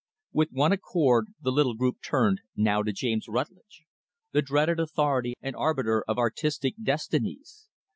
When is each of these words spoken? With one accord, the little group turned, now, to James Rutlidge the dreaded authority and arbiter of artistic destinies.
With 0.33 0.49
one 0.51 0.71
accord, 0.71 1.27
the 1.39 1.51
little 1.51 1.75
group 1.75 1.97
turned, 2.03 2.41
now, 2.55 2.81
to 2.81 2.91
James 2.91 3.27
Rutlidge 3.27 3.83
the 4.31 4.41
dreaded 4.41 4.79
authority 4.79 5.35
and 5.43 5.55
arbiter 5.55 6.03
of 6.07 6.17
artistic 6.17 6.73
destinies. 6.81 7.67